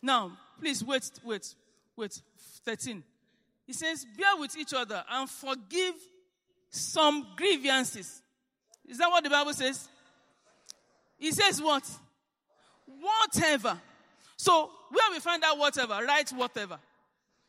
[0.03, 1.55] Now, please wait, wait,
[1.97, 2.21] wait.
[2.63, 3.03] 13.
[3.65, 5.95] He says, Bear with each other and forgive
[6.69, 8.21] some grievances.
[8.87, 9.89] Is that what the Bible says?
[11.17, 11.89] He says what?
[12.85, 13.79] Whatever.
[14.37, 16.77] So, where we find out whatever, write whatever.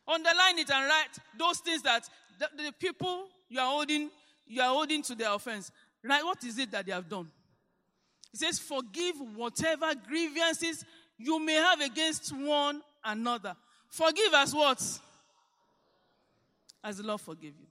[0.07, 2.07] Underline it and write those things that
[2.39, 4.09] the, the people you are holding,
[4.45, 5.71] you are holding to their offense.
[6.03, 6.23] Right?
[6.23, 7.29] What is it that they have done?
[8.33, 10.83] It says, Forgive whatever grievances
[11.17, 13.55] you may have against one another.
[13.89, 14.99] Forgive as what?
[16.83, 17.67] As the Lord forgive you.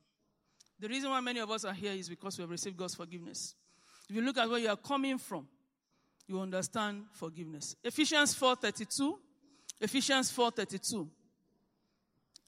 [0.78, 3.54] The reason why many of us are here is because we have received God's forgiveness.
[4.08, 5.46] If you look at where you are coming from,
[6.26, 7.76] you understand forgiveness.
[7.84, 9.18] Ephesians 4:32.
[9.80, 11.08] Ephesians 4:32.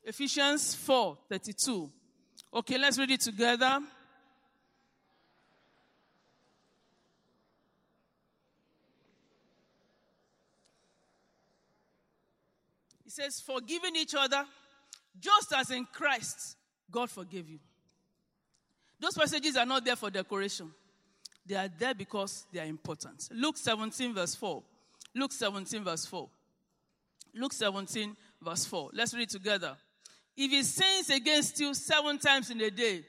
[0.05, 1.91] Ephesians 4:32.
[2.53, 3.81] Okay, let's read it together.
[13.07, 14.45] It says, forgiving each other,
[15.19, 16.57] just as in Christ,
[16.91, 17.59] God forgave you.
[19.01, 20.73] Those passages are not there for decoration.
[21.47, 23.29] They are there because they are important.
[23.33, 24.63] Luke 17, verse 4.
[25.15, 26.29] Luke 17, verse 4.
[27.35, 28.91] Luke 17, verse 4.
[28.93, 29.77] Let's read together.
[30.37, 33.05] If he sins against you seven times in a day,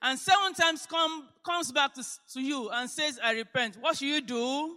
[0.00, 4.08] and seven times come, comes back to, to you and says, I repent, what should
[4.08, 4.76] you do?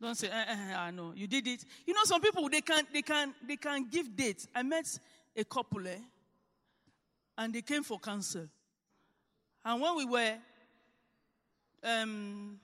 [0.00, 1.64] Don't say, eh, eh, eh, I know, you did it.
[1.86, 4.46] You know, some people, they can, they can, they can give dates.
[4.54, 4.86] I met
[5.36, 5.98] a couple, eh,
[7.38, 8.48] and they came for counsel.
[9.64, 10.34] And when we were
[11.82, 12.58] um,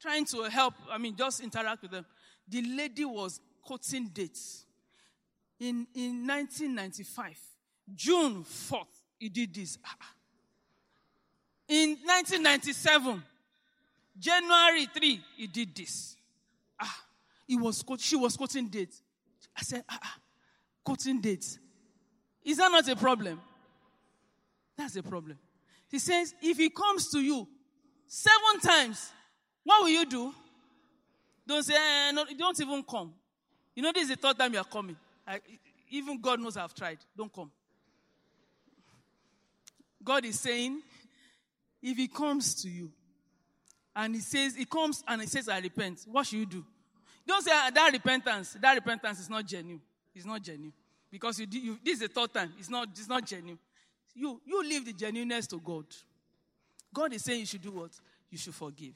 [0.00, 2.04] trying to help, I mean, just interact with them.
[2.48, 4.65] The lady was quoting dates.
[5.58, 7.38] In, in 1995,
[7.94, 8.84] June 4th,
[9.18, 9.78] he did this.
[11.68, 13.22] In 1997,
[14.18, 16.16] January 3, he did this.
[16.80, 17.04] Ah,
[17.46, 19.02] he was, she was quoting dates.
[19.56, 20.18] I said, ah, ah,
[20.84, 21.58] quoting dates.
[22.44, 23.40] Is that not a problem?
[24.76, 25.38] That's a problem.
[25.88, 27.48] He says, if he comes to you
[28.06, 29.10] seven times,
[29.64, 30.34] what will you do?
[31.46, 33.14] Don't say, eh, no, don't even come.
[33.74, 34.96] You know, this is the third time you are coming.
[35.26, 35.40] I,
[35.90, 36.98] even God knows I've tried.
[37.16, 37.50] Don't come.
[40.02, 40.80] God is saying,
[41.82, 42.90] if He comes to you
[43.94, 46.64] and He says, He comes and He says, I repent, what should you do?
[47.26, 49.80] Don't say ah, that repentance, that repentance is not genuine.
[50.14, 50.72] It's not genuine.
[51.10, 52.52] Because you, you, this is the third time.
[52.58, 53.58] It's not, it's not genuine.
[54.14, 55.86] You, you leave the genuineness to God.
[56.94, 57.90] God is saying you should do what?
[58.30, 58.94] You should forgive.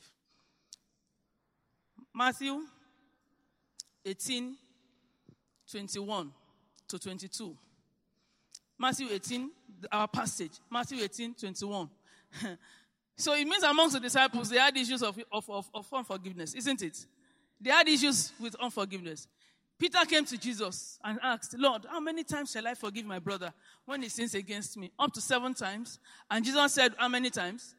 [2.14, 2.60] Matthew
[4.04, 4.56] 18,
[5.70, 6.30] 21
[6.88, 7.56] to 22.
[8.78, 9.50] Matthew 18,
[9.92, 10.52] our passage.
[10.70, 11.90] Matthew 18, 21.
[13.16, 16.82] so it means amongst the disciples, they had issues of, of, of, of unforgiveness, isn't
[16.82, 17.06] it?
[17.60, 19.28] They had issues with unforgiveness.
[19.78, 23.52] Peter came to Jesus and asked, Lord, how many times shall I forgive my brother
[23.86, 24.90] when he sins against me?
[24.98, 25.98] Up to seven times.
[26.30, 27.74] And Jesus said, How many times?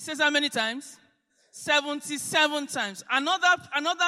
[0.00, 0.96] He says how many times?
[1.50, 3.04] 77 times.
[3.10, 4.06] Another, another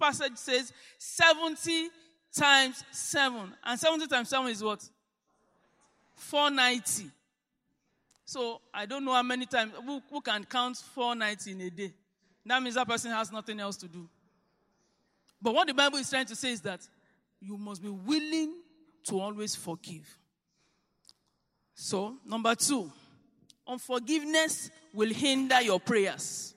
[0.00, 1.88] passage says 70
[2.34, 3.52] times 7.
[3.64, 4.82] And 70 times 7 is what?
[6.14, 7.10] 490.
[8.24, 11.92] So I don't know how many times, who, who can count 490 in a day?
[12.46, 14.08] That means that person has nothing else to do.
[15.42, 16.80] But what the Bible is trying to say is that
[17.40, 18.54] you must be willing
[19.04, 20.18] to always forgive.
[21.74, 22.90] So, number two,
[23.70, 26.54] Unforgiveness will hinder your prayers.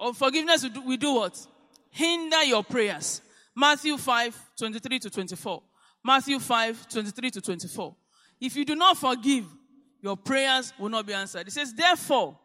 [0.00, 1.46] Unforgiveness will do, will do what?
[1.92, 3.20] Hinder your prayers.
[3.54, 5.62] Matthew 5, 23 to 24.
[6.02, 7.94] Matthew 5, 23 to 24.
[8.40, 9.44] If you do not forgive,
[10.00, 11.46] your prayers will not be answered.
[11.46, 12.38] It says, therefore,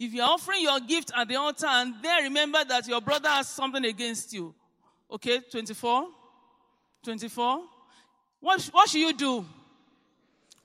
[0.00, 3.48] if you're offering your gift at the altar and there remember that your brother has
[3.48, 4.54] something against you.
[5.10, 6.08] Okay, 24.
[7.04, 7.60] 24.
[8.40, 9.44] What, what should you do?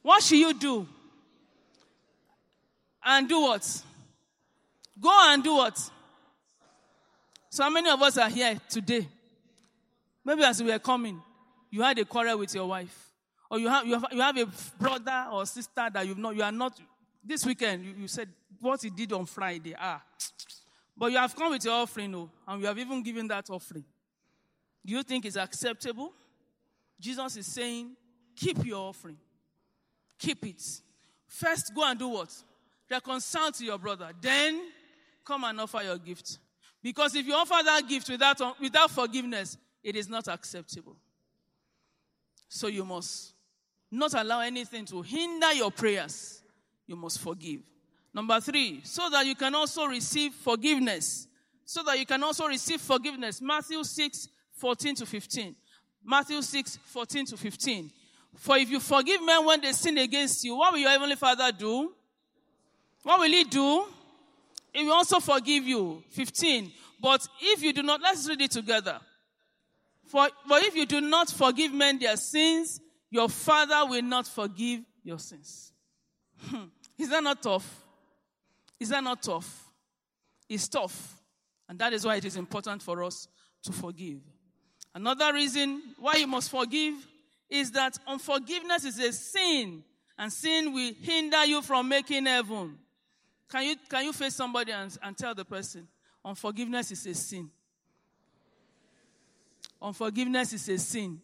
[0.02, 0.88] What should you do?
[3.04, 3.84] And do what?
[5.00, 5.92] Go and do what?
[7.52, 9.06] So, many of us are here today?
[10.24, 11.22] Maybe as we were coming,
[11.70, 13.12] you had a quarrel with your wife.
[13.50, 14.48] Or you have, you have, you have a
[14.80, 16.80] brother or sister that you've not, you are not,
[17.22, 18.30] this weekend, you, you said
[18.62, 19.76] what he did on Friday.
[19.78, 20.02] Ah.
[20.96, 23.84] But you have come with your offering, oh, and you have even given that offering.
[24.86, 26.14] Do you think it's acceptable?
[27.02, 27.98] Jesus is saying,
[28.34, 29.18] keep your offering.
[30.18, 30.64] Keep it.
[31.28, 32.34] First, go and do what?
[32.90, 34.12] Reconcile to your brother.
[34.22, 34.70] Then,
[35.26, 36.38] come and offer your gift.
[36.82, 40.96] Because if you offer that gift without, without forgiveness, it is not acceptable.
[42.50, 43.34] So you must
[43.90, 46.42] not allow anything to hinder your prayers.
[46.88, 47.62] You must forgive.
[48.14, 51.28] Number three, so that you can also receive forgiveness.
[51.66, 53.42] So that you can also receive forgiveness.
[53.42, 55.56] Matthew 6, 14 to 15.
[56.04, 57.92] Matthew 6, 14 to 15.
[58.36, 61.52] For if you forgive men when they sin against you, what will your heavenly Father
[61.52, 61.94] do?
[63.04, 63.86] What will he do?
[64.72, 66.04] He will also forgive you.
[66.10, 66.72] 15.
[67.00, 69.00] But if you do not, let's read it together.
[70.06, 72.80] For, but if you do not forgive men their sins,
[73.10, 75.74] your Father will not forgive your sins.
[76.40, 76.66] Hmm.
[76.98, 77.84] Is that not tough?
[78.80, 79.70] Is that not tough?
[80.48, 81.18] It's tough.
[81.70, 83.28] And that is why it is important for us
[83.64, 84.20] to forgive.
[84.94, 86.96] Another reason why you must forgive
[87.50, 89.84] is that unforgiveness is a sin,
[90.18, 92.78] and sin will hinder you from making heaven.
[93.52, 95.88] Can you, can you face somebody and, and tell the person,
[96.24, 97.50] unforgiveness is a sin?
[99.82, 101.20] Unforgiveness is a sin.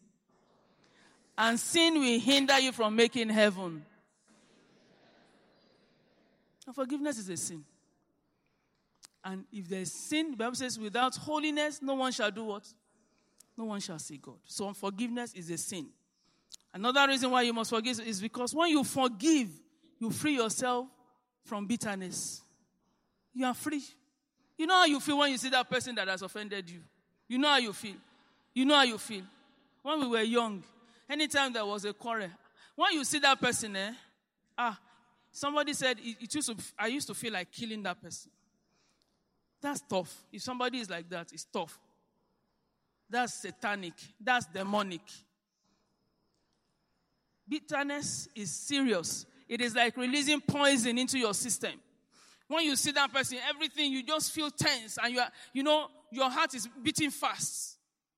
[1.36, 3.84] And sin will hinder you from making heaven.
[6.66, 7.64] Unforgiveness is a sin.
[9.24, 12.64] And if there's sin, the Bible says, without holiness, no one shall do what?
[13.58, 14.38] no one shall see God.
[14.44, 15.88] So unforgiveness is a sin.
[16.72, 19.48] Another reason why you must forgive is because when you forgive,
[19.98, 20.86] you free yourself
[21.48, 22.42] from bitterness.
[23.32, 23.82] You are free.
[24.56, 26.80] You know how you feel when you see that person that has offended you.
[27.26, 27.96] You know how you feel.
[28.54, 29.22] You know how you feel.
[29.82, 30.62] When we were young,
[31.08, 32.28] anytime there was a quarrel,
[32.76, 33.92] when you see that person, eh,
[34.56, 34.78] ah,
[35.32, 38.30] somebody said it, it used to, I used to feel like killing that person.
[39.60, 40.14] That's tough.
[40.32, 41.78] If somebody is like that, it's tough.
[43.08, 43.94] That's satanic.
[44.20, 45.00] That's demonic.
[47.48, 49.24] Bitterness is serious.
[49.48, 51.72] It is like releasing poison into your system.
[52.46, 55.88] When you see that person, everything you just feel tense and you are, you know,
[56.10, 57.76] your heart is beating fast.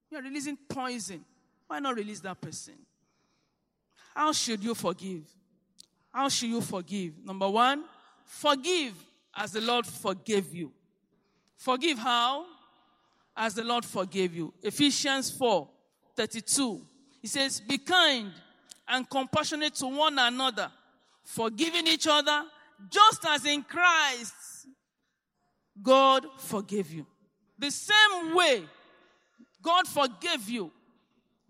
[0.09, 1.23] You are releasing poison.
[1.67, 2.75] Why not release that person?
[4.15, 5.23] How should you forgive?
[6.13, 7.13] How should you forgive?
[7.23, 7.83] Number one,
[8.25, 8.93] forgive
[9.35, 10.71] as the Lord forgave you.
[11.57, 12.45] Forgive how?
[13.35, 14.53] as the Lord forgave you.
[14.61, 15.67] Ephesians 4
[16.15, 16.81] 32.
[17.21, 18.31] He says, Be kind
[18.87, 20.71] and compassionate to one another,
[21.31, 22.43] forgiving each other,
[22.89, 24.33] just as in Christ
[25.81, 27.05] God forgave you.
[27.57, 28.63] The same way
[29.61, 30.71] God forgave you,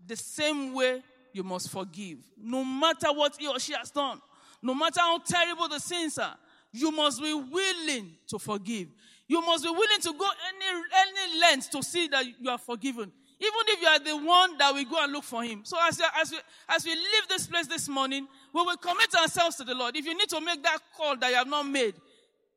[0.06, 2.18] the same way you must forgive.
[2.38, 4.20] No matter what he or she has done,
[4.62, 6.36] no matter how terrible the sins are,
[6.72, 8.88] you must be willing to forgive.
[9.26, 13.10] You must be willing to go any, any length to see that you are forgiven.
[13.40, 15.62] Even if you are the one that will go and look for him.
[15.64, 19.56] So as, as, we, as we leave this place this morning, we will commit ourselves
[19.56, 19.96] to the Lord.
[19.96, 21.94] If you need to make that call that you have not made,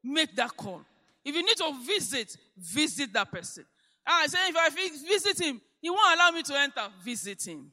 [0.04, 0.82] make that call.
[1.24, 3.66] If you need to visit, visit that person.
[4.06, 6.82] Ah, I say, if I visit him, he won't allow me to enter.
[7.04, 7.72] Visit him.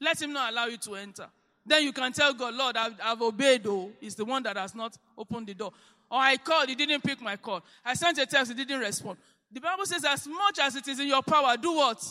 [0.00, 1.28] Let him not allow you to enter.
[1.64, 3.90] Then you can tell God, Lord, I've, I've obeyed, though.
[4.00, 5.72] It's the one that has not opened the door.
[6.10, 7.62] Or I called, he didn't pick my call.
[7.84, 9.18] I sent a text, he didn't respond.
[9.52, 12.02] The Bible says, as much as it is in your power, do what?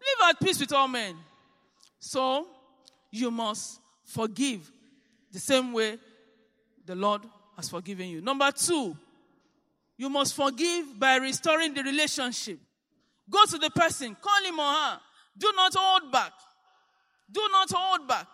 [0.00, 1.14] Live at peace with all men.
[1.98, 2.46] So,
[3.10, 4.70] you must forgive
[5.32, 5.98] the same way
[6.86, 7.22] the Lord
[7.56, 8.20] has forgiven you.
[8.20, 8.96] Number two,
[9.96, 12.58] you must forgive by restoring the relationship.
[13.28, 15.00] Go to the person, call him or her.
[15.36, 16.32] Do not hold back.
[17.30, 18.28] Do not hold back.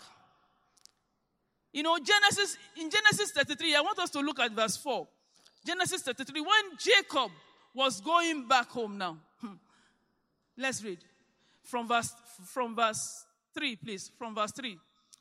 [1.73, 5.07] You know, Genesis, in Genesis 33, I want us to look at verse 4.
[5.65, 7.31] Genesis 33, when Jacob
[7.75, 9.19] was going back home now.
[9.41, 9.55] Hmm.
[10.57, 10.99] Let's read.
[11.63, 12.13] From verse,
[12.47, 14.11] from verse 3, please.
[14.19, 14.77] From verse 3.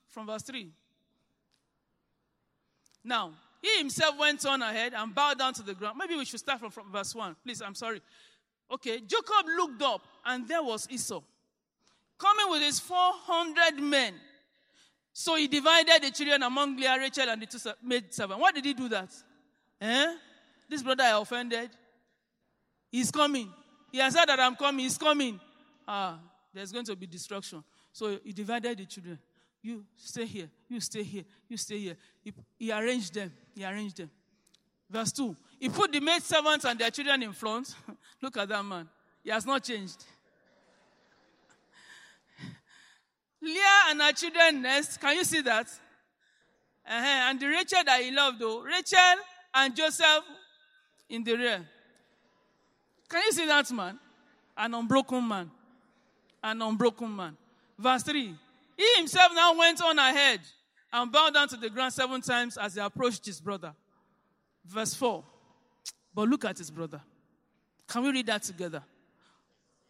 [0.10, 0.70] From verse 3.
[3.04, 3.32] Now,
[3.62, 5.98] he himself went on ahead and bowed down to the ground.
[5.98, 7.36] Maybe we should start from, from verse 1.
[7.44, 8.02] Please, I'm sorry.
[8.72, 11.22] Okay, Jacob looked up, and there was Esau
[12.18, 14.14] coming with his 400 men
[15.14, 18.42] So he divided the children among Leah, Rachel, and the two maid servants.
[18.42, 19.10] Why did he do that?
[19.82, 20.16] Eh?
[20.70, 21.72] This brother I offended.
[22.92, 23.52] He's coming.
[23.92, 24.86] He has said that I'm coming.
[24.86, 25.40] He's coming.
[25.88, 26.20] Ah,
[26.54, 27.64] there's going to be destruction.
[27.92, 29.20] So he divided the children.
[29.62, 30.50] You stay here.
[30.70, 31.24] You stay here.
[31.48, 31.98] You stay here.
[32.24, 33.32] He, he arranged them.
[33.54, 34.10] He arranged them.
[34.90, 35.36] Verse 2.
[35.60, 37.76] He put the maid servants and their children in front.
[38.22, 38.88] Look at that man.
[39.24, 40.04] He has not changed.
[43.42, 44.98] Leah and her children next.
[45.00, 45.68] Can you see that?
[46.88, 47.30] Uh-huh.
[47.30, 48.62] And the Rachel that he loved, though.
[48.62, 49.00] Rachel
[49.54, 50.24] and Joseph
[51.10, 51.66] in the rear.
[53.08, 54.00] Can you see that man?
[54.58, 55.52] An unbroken man.
[56.44, 57.38] An unbroken man.
[57.78, 58.36] Verse 3.
[58.80, 60.40] He himself now went on ahead
[60.94, 63.74] and bowed down to the ground seven times as he approached his brother.
[64.66, 65.22] Verse 4.
[66.16, 67.02] But look at his brother.
[67.90, 68.82] Can we read that together?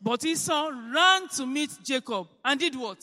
[0.01, 2.97] But Esau ran to meet Jacob and did what?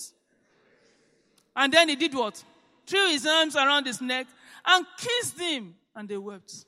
[1.55, 2.43] And then he did what?
[2.84, 4.26] Threw his arms around his neck
[4.66, 6.64] and kissed him, and they wept.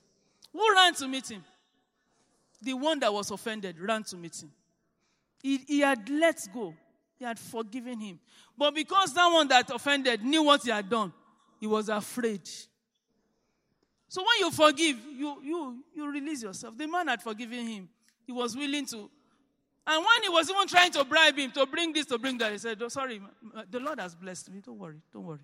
[0.53, 1.43] Who ran to meet him?
[2.61, 4.51] The one that was offended ran to meet him.
[5.43, 6.73] He, he had let go,
[7.19, 8.19] he had forgiven him.
[8.57, 11.13] But because that one that offended knew what he had done,
[11.59, 12.41] he was afraid.
[14.07, 16.75] So when you forgive, you, you, you release yourself.
[16.75, 17.89] The man had forgiven him.
[18.25, 19.11] He was willing to
[19.89, 22.51] and when he was even trying to bribe him to bring this, to bring that,
[22.51, 23.19] he said, oh, Sorry,
[23.71, 24.61] the Lord has blessed me.
[24.63, 25.01] Don't worry.
[25.11, 25.39] Don't worry.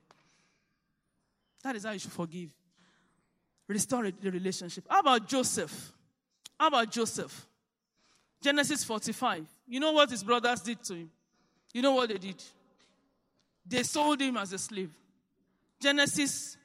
[1.64, 2.52] That is how you should forgive.
[3.68, 4.86] Restore the relationship.
[4.88, 5.92] How about Joseph?
[6.60, 7.48] How about Joseph?
[8.40, 9.48] Genesis 45.
[9.68, 11.10] You know what his brothers did to him?
[11.76, 12.42] You know what they did?
[13.68, 14.92] They sold him as a slave.
[15.78, 16.56] Genesis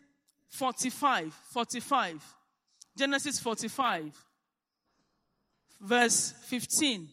[0.50, 1.34] 45.
[1.52, 2.24] 45.
[2.96, 4.24] Genesis 45.
[5.80, 7.08] Verse 15.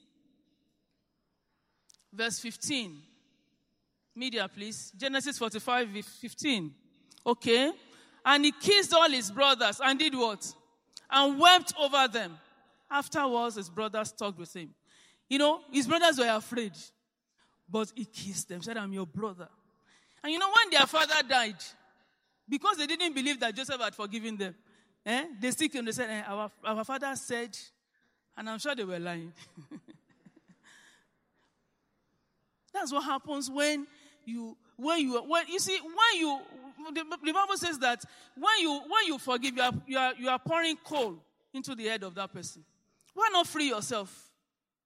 [2.14, 2.98] Verse 15.
[4.16, 4.94] Media, please.
[4.96, 6.72] Genesis 45, 15.
[7.26, 7.72] Okay.
[8.24, 10.54] And he kissed all his brothers and did what?
[11.10, 12.38] And wept over them.
[12.92, 14.70] Afterwards, his brothers talked with him.
[15.28, 16.74] You know, his brothers were afraid.
[17.70, 19.50] But he kissed them, said, I'm your brother.
[20.24, 21.56] And you know, when their father died,
[22.48, 24.56] because they didn't believe that Joseph had forgiven them,
[25.06, 27.58] eh, they still came, they said, eh, our, our father said,
[28.38, 29.34] and I'm sure they were lying.
[32.74, 33.88] That's what happens when
[34.24, 36.40] you when you when you see when you
[36.94, 38.04] the, the, Bible says that
[38.36, 41.18] when you when you forgive you are, you are you are pouring coal
[41.54, 42.64] into the head of that person.
[43.16, 44.30] Why not free yourself?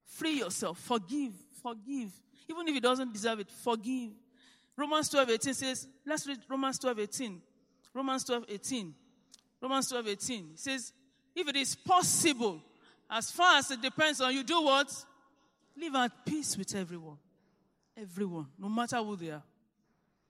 [0.05, 0.79] Free yourself.
[0.79, 1.33] Forgive.
[1.61, 2.11] Forgive.
[2.51, 4.11] Even if he doesn't deserve it, forgive.
[4.75, 7.41] Romans 12 18 says, let's read Romans 12 18.
[7.93, 8.93] Romans 12 18.
[9.61, 10.91] Romans 12 18 says,
[11.33, 12.61] if it is possible,
[13.09, 14.93] as far as it depends on you, do what?
[15.77, 17.17] Live at peace with everyone.
[17.95, 19.43] Everyone, no matter who they are.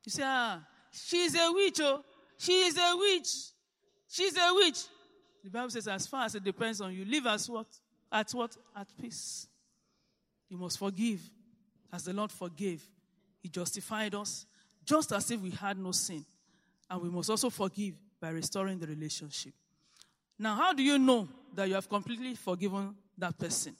[0.06, 0.60] You say, ah,
[0.92, 2.04] she's a witch, oh.
[2.38, 3.30] She is a witch.
[4.10, 4.80] She's a witch.
[5.44, 7.68] The Bible says, as far as it depends on you, live as what?
[8.12, 8.56] At what?
[8.76, 9.48] At peace.
[10.50, 11.22] You must forgive
[11.92, 12.84] as the Lord forgave.
[13.42, 14.46] He justified us
[14.86, 16.26] just as if we had no sin.
[16.90, 19.54] And we must also forgive by restoring the relationship.
[20.38, 23.76] Now, how do you know that you have completely forgiven that person?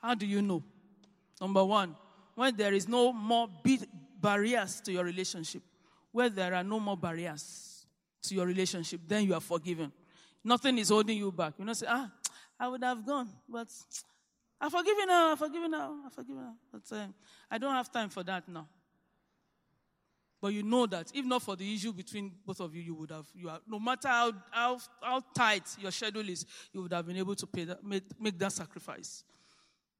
[0.00, 0.62] How do you know?
[1.40, 1.94] Number one,
[2.34, 3.48] when there is no more
[4.20, 5.62] barriers to your relationship,
[6.12, 7.86] where there are no more barriers
[8.22, 9.92] to your relationship, then you are forgiven.
[10.42, 11.54] Nothing is holding you back.
[11.58, 12.10] You know, say, ah,
[12.58, 13.68] I would have gone, but
[14.60, 16.54] I forgive you now, I forgive you now, I forgive you now.
[16.72, 17.06] But uh,
[17.50, 18.68] I don't have time for that now.
[20.40, 23.10] But you know that if not for the issue between both of you, you would
[23.10, 27.06] have, you are, no matter how, how, how tight your schedule is, you would have
[27.06, 29.24] been able to pay that, make, make that sacrifice.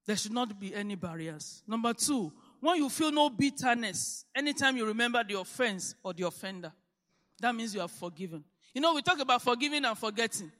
[0.07, 1.63] There should not be any barriers.
[1.67, 6.73] Number two, when you feel no bitterness, anytime you remember the offense or the offender,
[7.41, 8.45] that means you are forgiven.
[8.73, 10.53] You know, we talk about forgiving and forgetting.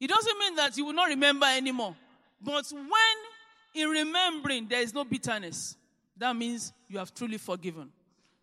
[0.00, 1.94] It doesn't mean that you will not remember anymore.
[2.42, 5.76] But when in remembering there is no bitterness,
[6.16, 7.90] that means you have truly forgiven.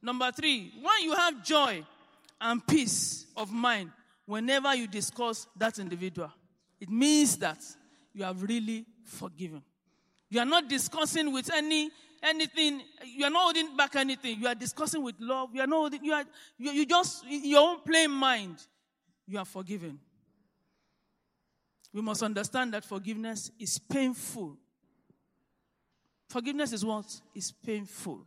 [0.02, 1.86] Number three, when you have joy
[2.39, 3.91] and peace of mind
[4.26, 6.32] whenever you discuss that individual,
[6.80, 7.58] it means that
[8.14, 9.62] you have really forgiven.
[10.30, 11.89] You are not discussing with any
[12.22, 12.82] anything.
[13.04, 14.39] You are not holding back anything.
[14.39, 15.50] You are discussing with love.
[15.54, 15.78] You are not.
[15.78, 16.24] Holding, you are.
[16.58, 18.58] You, you just your own plain mind.
[19.28, 20.00] You are forgiven.
[21.94, 24.58] We must understand that forgiveness is painful.
[26.30, 28.26] Forgiveness is what is painful.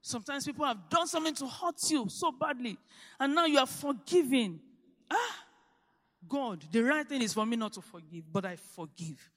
[0.00, 2.76] Sometimes people have done something to hurt you so badly,
[3.20, 4.60] and now you are forgiving.
[5.10, 5.44] Ah,
[6.28, 9.30] God, the right thing is for me not to forgive, but I forgive.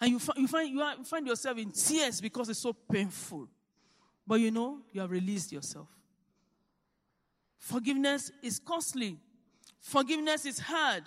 [0.00, 3.48] And you, you, find, you, are, you find yourself in tears because it's so painful.
[4.26, 5.88] But you know, you have released yourself.
[7.58, 9.18] Forgiveness is costly.
[9.80, 11.04] Forgiveness is hard,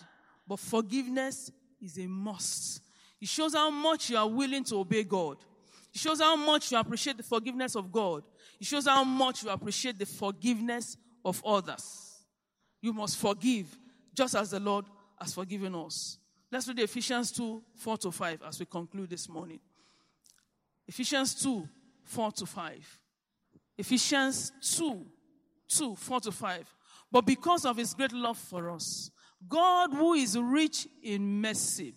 [0.47, 1.51] but forgiveness
[1.85, 2.81] is a must.
[3.21, 5.37] It shows how much you are willing to obey God.
[5.93, 8.23] It shows how much you appreciate the forgiveness of God.
[8.59, 12.23] It shows how much you appreciate the forgiveness of others.
[12.81, 13.67] You must forgive
[14.13, 14.85] just as the Lord
[15.19, 16.17] has forgiven us.
[16.51, 19.59] Let's read Ephesians 2 4 to 5 as we conclude this morning.
[20.87, 21.67] Ephesians 2
[22.03, 22.99] 4 to 5.
[23.77, 25.05] Ephesians 2
[25.67, 26.75] 2 4 to 5.
[27.11, 29.09] But because of his great love for us,
[29.47, 31.93] God, who is rich in mercy,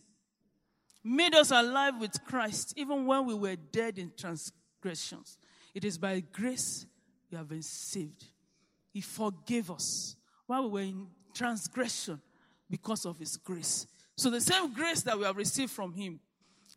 [1.05, 5.39] made us alive with Christ even when we were dead in transgressions.
[5.75, 6.87] It is by grace
[7.31, 8.25] we have been saved.
[8.93, 12.21] He forgave us while we were in transgression
[12.71, 13.87] because of His grace.
[14.17, 16.21] So, the same grace that we have received from Him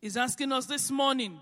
[0.02, 1.40] is asking us this morning